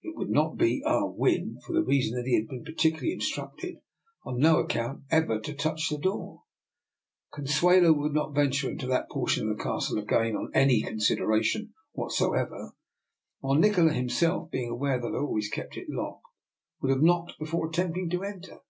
[0.00, 3.18] It would not be Ah Win, for the reason that he had been particularly in
[3.18, 3.78] structed
[4.24, 6.44] on no account ever to touch the door;
[7.30, 11.74] Consuelo would not venture into that portion of the Castle again on any considera tion
[11.92, 12.70] whatsoever;
[13.40, 16.24] while Nikola himself, being aware that I always kept it locked,
[16.80, 18.60] would have knocked before attempting to enter.